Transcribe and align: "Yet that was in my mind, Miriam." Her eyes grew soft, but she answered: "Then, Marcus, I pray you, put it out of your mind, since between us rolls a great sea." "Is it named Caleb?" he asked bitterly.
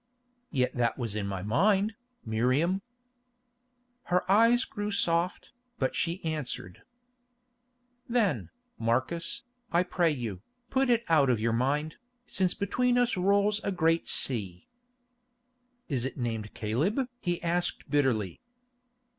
"Yet 0.49 0.73
that 0.73 0.97
was 0.97 1.15
in 1.15 1.27
my 1.27 1.43
mind, 1.43 1.93
Miriam." 2.25 2.81
Her 4.05 4.23
eyes 4.31 4.65
grew 4.65 4.89
soft, 4.89 5.51
but 5.77 5.93
she 5.93 6.25
answered: 6.25 6.81
"Then, 8.09 8.49
Marcus, 8.79 9.43
I 9.71 9.83
pray 9.83 10.09
you, 10.09 10.41
put 10.71 10.89
it 10.89 11.03
out 11.07 11.29
of 11.29 11.39
your 11.39 11.53
mind, 11.53 11.97
since 12.25 12.55
between 12.55 12.97
us 12.97 13.15
rolls 13.15 13.61
a 13.63 13.71
great 13.71 14.07
sea." 14.07 14.67
"Is 15.87 16.03
it 16.03 16.17
named 16.17 16.55
Caleb?" 16.55 17.07
he 17.19 17.39
asked 17.43 17.87
bitterly. 17.87 18.41